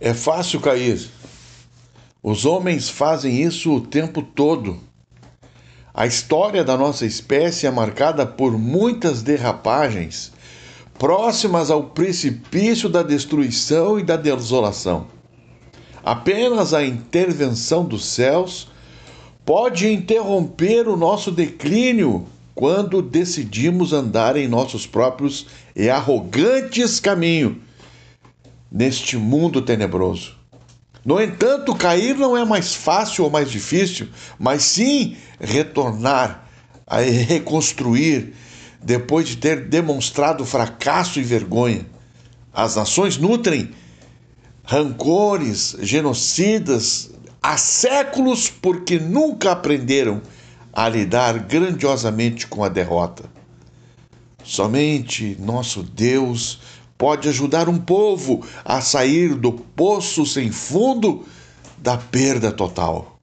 [0.00, 1.10] É fácil cair.
[2.22, 4.78] Os homens fazem isso o tempo todo.
[5.92, 10.32] A história da nossa espécie é marcada por muitas derrapagens
[10.98, 15.06] próximas ao precipício da destruição e da desolação.
[16.02, 18.68] Apenas a intervenção dos céus
[19.44, 25.46] pode interromper o nosso declínio quando decidimos andar em nossos próprios
[25.76, 27.56] e arrogantes caminhos
[28.70, 30.36] neste mundo tenebroso.
[31.04, 34.08] No entanto, cair não é mais fácil ou mais difícil,
[34.38, 36.46] mas sim retornar
[36.86, 38.34] a reconstruir
[38.82, 41.86] depois de ter demonstrado fracasso e vergonha.
[42.52, 43.70] As nações nutrem
[44.64, 47.10] rancores, genocidas
[47.42, 50.20] há séculos porque nunca aprenderam
[50.72, 53.24] a lidar grandiosamente com a derrota.
[54.44, 56.60] Somente nosso Deus
[57.00, 61.24] pode ajudar um povo a sair do poço sem fundo
[61.78, 63.18] da perda total.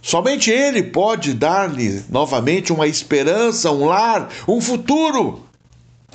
[0.00, 5.42] Somente Ele pode dar-lhe novamente uma esperança, um lar, um futuro.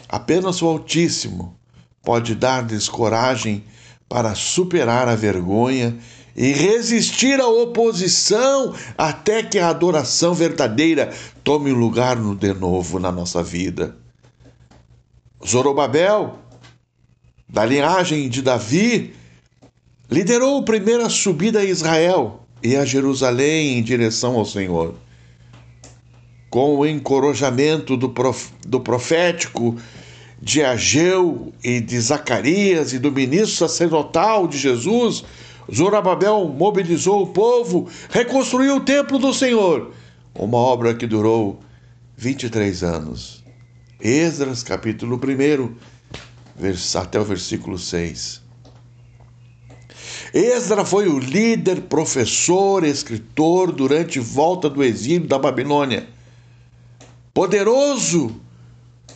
[0.07, 1.53] Apenas o Altíssimo
[2.01, 3.65] pode dar-lhes coragem
[4.07, 5.97] para superar a vergonha
[6.33, 13.43] e resistir à oposição até que a adoração verdadeira tome lugar de novo na nossa
[13.43, 13.97] vida.
[15.45, 16.39] Zorobabel,
[17.53, 19.13] da linhagem de Davi,
[20.09, 24.95] liderou a primeira subida a Israel e a Jerusalém em direção ao Senhor.
[26.49, 29.77] Com o encorajamento do, prof, do profético
[30.41, 35.23] de Ageu e de Zacarias e do ministro sacerdotal de Jesus,
[35.71, 39.91] Zorababel mobilizou o povo, reconstruiu o templo do Senhor,
[40.33, 41.59] uma obra que durou
[42.17, 43.43] 23 anos.
[43.99, 45.92] Esdras, capítulo 1,
[46.95, 48.41] até o versículo 6.
[50.33, 56.07] Esdra foi o líder, professor, escritor durante volta do exílio da Babilônia.
[57.33, 58.35] Poderoso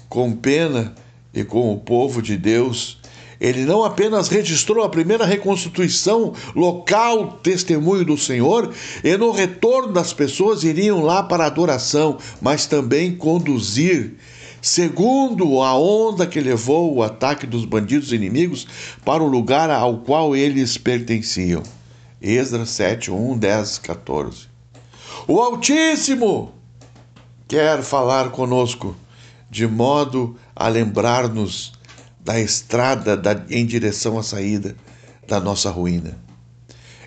[0.07, 0.93] com pena
[1.33, 2.99] e com o povo de Deus,
[3.39, 8.73] ele não apenas registrou a primeira reconstituição local, testemunho do Senhor,
[9.03, 14.13] e no retorno das pessoas iriam lá para adoração, mas também conduzir
[14.61, 18.67] segundo a onda que levou o ataque dos bandidos inimigos
[19.03, 21.63] para o lugar ao qual eles pertenciam.
[22.21, 24.47] Esdras 7, 1, 10, 14.
[25.27, 26.53] O Altíssimo
[27.47, 28.95] quer falar conosco,
[29.49, 31.73] de modo a lembrar-nos
[32.19, 34.75] da estrada da, em direção à saída
[35.27, 36.17] da nossa ruína.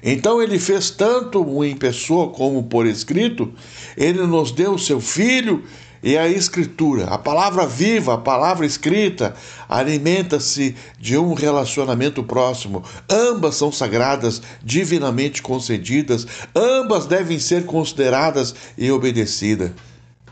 [0.02, 3.52] Então ele fez tanto em pessoa como por escrito,
[3.96, 5.64] ele nos deu seu filho
[6.02, 9.34] e a Escritura, a palavra viva, a palavra escrita,
[9.68, 12.82] alimenta-se de um relacionamento próximo.
[13.08, 19.72] Ambas são sagradas, divinamente concedidas, ambas devem ser consideradas e obedecidas.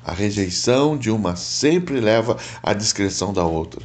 [0.04, 3.82] A rejeição de uma sempre leva à discreção da outra.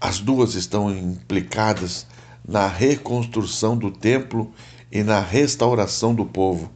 [0.00, 2.06] As duas estão implicadas
[2.46, 4.52] na reconstrução do templo
[4.92, 6.70] e na restauração do povo.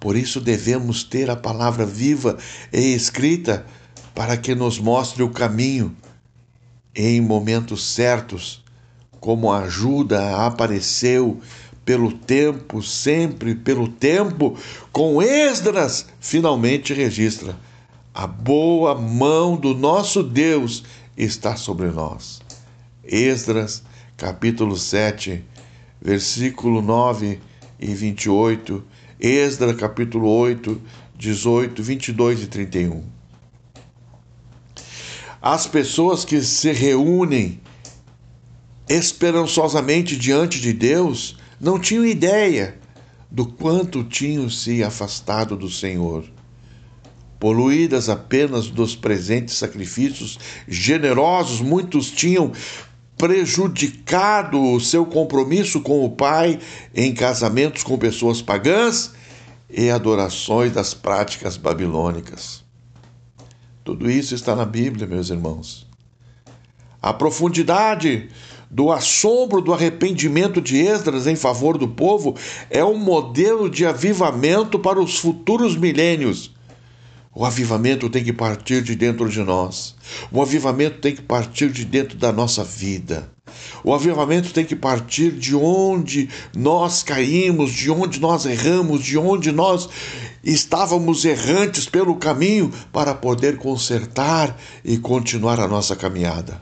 [0.00, 2.38] Por isso devemos ter a palavra viva
[2.72, 3.66] e escrita
[4.14, 5.96] para que nos mostre o caminho
[6.94, 8.62] em momentos certos,
[9.20, 11.40] como a ajuda apareceu
[11.84, 14.56] pelo tempo, sempre pelo tempo,
[14.92, 17.56] com Esdras finalmente registra:
[18.12, 20.84] a boa mão do nosso Deus
[21.16, 22.40] está sobre nós.
[23.04, 23.82] Esdras,
[24.16, 25.42] capítulo 7,
[26.00, 27.40] versículo 9
[27.80, 28.84] e 28
[29.20, 30.80] Esdra capítulo 8,
[31.16, 33.02] 18, 22 e 31.
[35.42, 37.60] As pessoas que se reúnem
[38.88, 42.78] esperançosamente diante de Deus não tinham ideia
[43.28, 46.24] do quanto tinham se afastado do Senhor.
[47.40, 52.52] Poluídas apenas dos presentes sacrifícios generosos, muitos tinham
[53.18, 56.60] prejudicado o seu compromisso com o Pai
[56.94, 59.12] em casamentos com pessoas pagãs
[59.68, 62.64] e adorações das práticas babilônicas.
[63.82, 65.86] Tudo isso está na Bíblia, meus irmãos.
[67.02, 68.28] A profundidade
[68.70, 72.36] do assombro do arrependimento de Esdras em favor do povo
[72.70, 76.52] é um modelo de avivamento para os futuros milênios
[77.38, 79.94] o avivamento tem que partir de dentro de nós.
[80.32, 83.30] O avivamento tem que partir de dentro da nossa vida.
[83.84, 89.52] O avivamento tem que partir de onde nós caímos, de onde nós erramos, de onde
[89.52, 89.88] nós
[90.42, 96.60] estávamos errantes pelo caminho para poder consertar e continuar a nossa caminhada.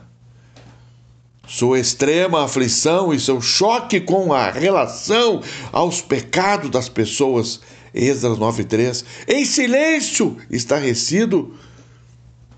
[1.47, 5.41] sua extrema aflição e seu choque com a relação
[5.71, 7.61] aos pecados das pessoas.
[7.93, 9.03] Esdras 9:3.
[9.27, 11.53] Em silêncio, estarrecido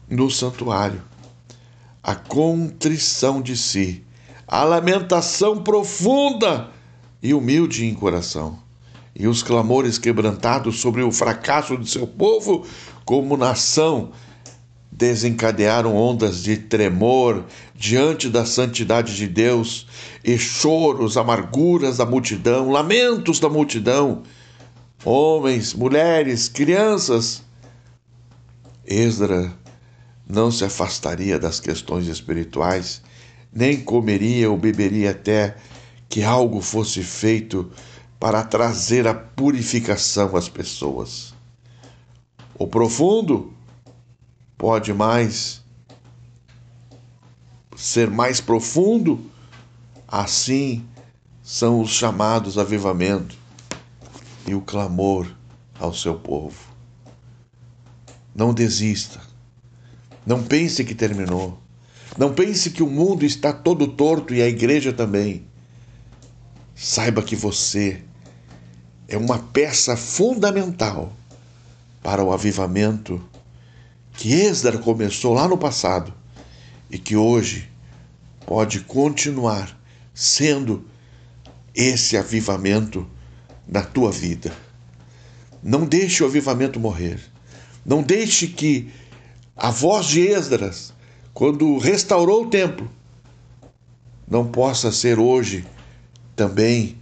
[0.09, 1.01] no santuário.
[2.01, 4.03] A contrição de si,
[4.47, 6.71] a lamentação profunda
[7.21, 8.57] e humilde em coração,
[9.15, 12.65] e os clamores quebrantados sobre o fracasso de seu povo
[13.05, 14.11] como nação
[14.91, 19.87] desencadearam ondas de tremor diante da santidade de Deus
[20.23, 24.23] e choros, amarguras da multidão, lamentos da multidão,
[25.03, 27.43] homens, mulheres, crianças.
[28.85, 29.53] Esdra
[30.27, 33.01] não se afastaria das questões espirituais,
[33.51, 35.55] nem comeria ou beberia até
[36.07, 37.71] que algo fosse feito
[38.19, 41.33] para trazer a purificação às pessoas.
[42.55, 43.53] O profundo
[44.57, 45.63] pode mais
[47.75, 49.19] ser mais profundo,
[50.05, 50.85] assim
[51.41, 53.39] são os chamados avivamento
[54.47, 55.27] e o clamor
[55.79, 56.57] ao seu povo.
[58.33, 59.19] Não desista.
[60.25, 61.59] Não pense que terminou.
[62.17, 65.45] Não pense que o mundo está todo torto e a igreja também.
[66.75, 68.01] Saiba que você
[69.07, 71.11] é uma peça fundamental
[72.01, 73.21] para o avivamento
[74.13, 76.13] que Esdra começou lá no passado
[76.89, 77.69] e que hoje
[78.45, 79.77] pode continuar
[80.13, 80.85] sendo
[81.73, 83.07] esse avivamento
[83.69, 84.51] na tua vida.
[85.61, 87.19] Não deixe o avivamento morrer.
[87.85, 88.91] Não deixe que
[89.55, 90.93] a voz de Esdras,
[91.33, 92.89] quando restaurou o templo,
[94.27, 95.65] não possa ser hoje
[96.35, 96.97] também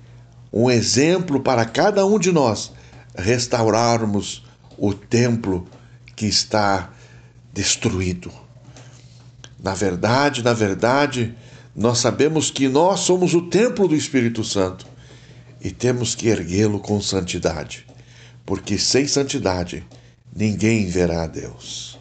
[0.51, 2.71] um exemplo para cada um de nós
[3.15, 4.43] restaurarmos
[4.77, 5.67] o templo
[6.15, 6.91] que está
[7.53, 8.31] destruído.
[9.61, 11.35] Na verdade, na verdade,
[11.75, 14.96] nós sabemos que nós somos o templo do Espírito Santo
[15.67, 17.85] e temos que erguê-lo com santidade,
[18.45, 19.85] porque sem santidade
[20.33, 21.99] ninguém verá a Deus.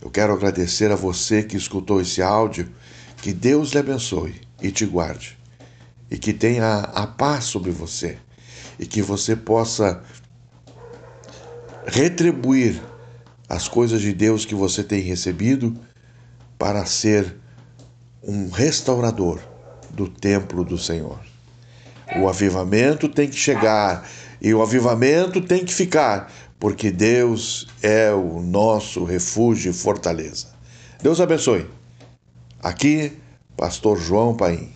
[0.00, 2.72] Eu quero agradecer a você que escutou esse áudio,
[3.20, 5.36] que Deus lhe abençoe e te guarde,
[6.10, 8.16] e que tenha a paz sobre você,
[8.78, 10.02] e que você possa
[11.86, 12.80] retribuir
[13.50, 15.78] as coisas de Deus que você tem recebido
[16.58, 17.36] para ser
[18.22, 19.42] um restaurador
[19.90, 21.33] do templo do Senhor.
[22.16, 24.08] O avivamento tem que chegar
[24.40, 30.46] e o avivamento tem que ficar, porque Deus é o nosso refúgio e fortaleza.
[31.02, 31.66] Deus abençoe.
[32.62, 33.12] Aqui,
[33.56, 34.72] Pastor João Paim.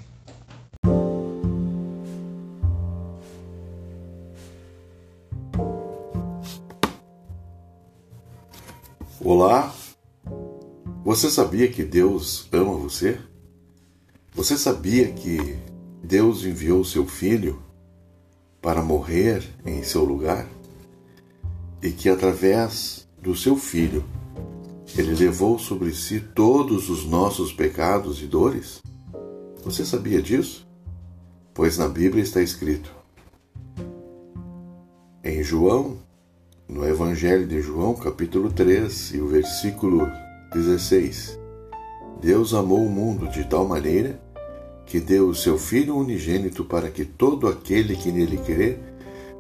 [9.21, 9.73] Olá,
[11.05, 13.19] você sabia que Deus ama você?
[14.35, 15.57] Você sabia que
[16.03, 17.63] Deus enviou seu filho
[18.61, 20.47] para morrer em seu lugar?
[21.83, 24.05] E que através do seu filho
[24.97, 28.81] ele levou sobre si todos os nossos pecados e dores?
[29.65, 30.67] Você sabia disso?
[31.53, 32.95] Pois na Bíblia está escrito.
[35.23, 35.99] Em João
[36.69, 40.07] no Evangelho de João, capítulo 3, e o versículo
[40.53, 41.39] 16.
[42.21, 44.21] Deus amou o mundo de tal maneira
[44.89, 48.79] que deu o seu Filho unigênito para que todo aquele que nele crê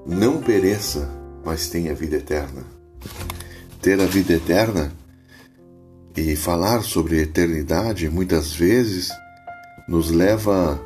[0.06, 1.10] não pereça,
[1.42, 2.64] mas tenha vida eterna.
[3.80, 4.92] Ter a vida eterna
[6.14, 9.08] e falar sobre eternidade muitas vezes
[9.88, 10.78] nos leva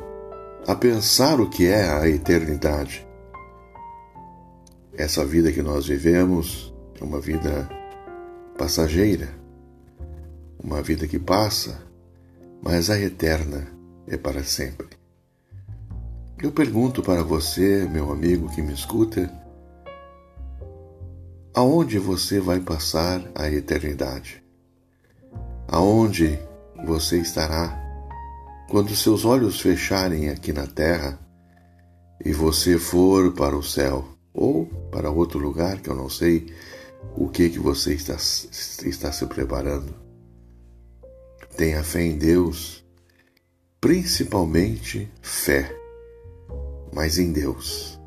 [0.65, 3.05] a pensar o que é a eternidade.
[4.95, 7.67] Essa vida que nós vivemos é uma vida
[8.57, 9.27] passageira,
[10.63, 11.81] uma vida que passa,
[12.61, 13.72] mas a eterna
[14.07, 14.87] é para sempre.
[16.41, 19.31] Eu pergunto para você, meu amigo que me escuta,
[21.53, 24.43] aonde você vai passar a eternidade?
[25.67, 26.37] Aonde
[26.85, 27.81] você estará
[28.69, 31.19] quando seus olhos fecharem aqui na terra
[32.25, 34.13] e você for para o céu?
[34.33, 36.51] ou para outro lugar que eu não sei
[37.15, 39.93] o que que você está, está se preparando.
[41.55, 42.82] Tenha fé em Deus,
[43.83, 45.69] principalmente fé,
[46.93, 47.99] mas em Deus.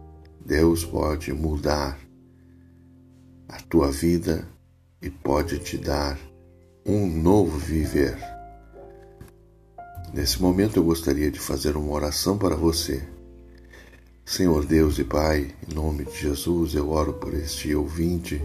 [0.43, 2.01] Deus pode mudar
[3.47, 4.49] a tua vida
[5.03, 6.19] e pode te dar
[6.87, 8.17] um novo viver.
[10.15, 13.07] Nesse momento eu gostaria de fazer uma oração para você
[14.25, 18.43] Senhor Deus e Pai, em nome de Jesus, eu oro por este ouvinte,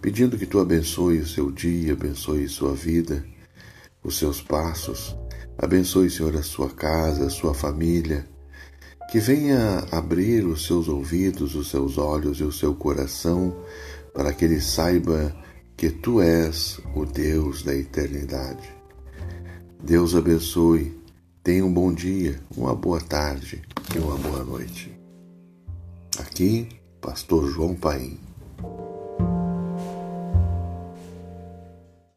[0.00, 3.26] pedindo que tu abençoe o seu dia, abençoe sua vida,
[4.04, 5.16] os seus passos.
[5.56, 8.26] Abençoe, Senhor, a sua casa, a sua família.
[9.10, 13.54] Que venha abrir os seus ouvidos, os seus olhos e o seu coração
[14.12, 15.34] para que ele saiba
[15.76, 18.72] que tu és o Deus da eternidade.
[19.82, 20.98] Deus abençoe.
[21.42, 23.60] Tenha um bom dia, uma boa tarde
[23.94, 24.90] e uma boa noite.
[26.18, 26.68] Aqui,
[27.02, 28.18] Pastor João Paim.